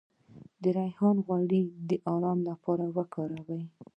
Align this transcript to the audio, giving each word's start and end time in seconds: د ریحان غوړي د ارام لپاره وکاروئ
د 0.61 0.63
ریحان 0.77 1.17
غوړي 1.25 1.63
د 1.89 1.91
ارام 2.13 2.39
لپاره 2.49 2.85
وکاروئ 2.97 3.63